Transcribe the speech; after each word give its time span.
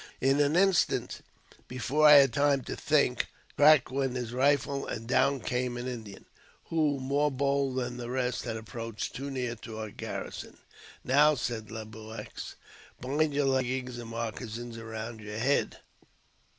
In 0.19 0.39
an 0.39 0.55
instant, 0.55 1.21
before 1.67 2.07
I 2.07 2.13
had 2.13 2.33
time 2.33 2.63
to 2.63 2.75
think, 2.75 3.27
crack 3.55 3.91
went 3.91 4.15
his 4.15 4.33
rifle, 4.33 4.87
and 4.87 5.07
down 5.07 5.41
came 5.41 5.77
an 5.77 5.87
Indian, 5.87 6.25
who, 6.69 6.99
more 6.99 7.29
bold 7.29 7.75
than 7.75 7.97
the 7.97 8.09
rest, 8.09 8.43
had 8.45 8.57
approached 8.57 9.13
too 9.13 9.29
near 9.29 9.53
to 9.57 9.77
our 9.77 9.91
garrison." 9.91 10.57
Now," 11.03 11.35
said 11.35 11.69
Le 11.69 11.85
Blueux," 11.85 12.25
bind 12.99 13.35
your 13.35 13.45
leggings 13.45 13.99
and 13.99 14.09
moccasins, 14.09 14.75
around 14.75 15.19
your 15.19 15.37
head." 15.37 15.77